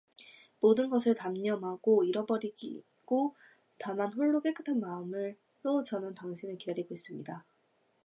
모든 0.59 0.89
것을 0.89 1.13
단념하고 1.13 2.03
잊어버리고 2.05 3.35
다만 3.77 4.11
홀로 4.13 4.41
깨끗한 4.41 4.79
마음으로 4.79 5.83
저는 5.85 6.15
당신을 6.15 6.57
기다리고 6.57 6.95
있읍니다. 6.95 7.45